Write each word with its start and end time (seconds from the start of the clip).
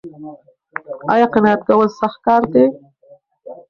ایا 1.13 1.27
قناعت 1.33 1.61
کول 1.67 1.89
سخت 1.99 2.17
کار 2.25 2.41
دی؟ 2.53 2.65